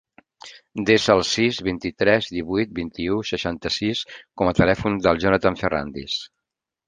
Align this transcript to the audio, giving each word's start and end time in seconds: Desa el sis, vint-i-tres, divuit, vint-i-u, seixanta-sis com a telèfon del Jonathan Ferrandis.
Desa 0.89 1.11
el 1.15 1.19
sis, 1.31 1.59
vint-i-tres, 1.67 2.29
divuit, 2.37 2.71
vint-i-u, 2.79 3.19
seixanta-sis 3.33 4.01
com 4.41 4.51
a 4.53 4.57
telèfon 4.61 4.97
del 5.09 5.23
Jonathan 5.25 5.61
Ferrandis. 5.63 6.17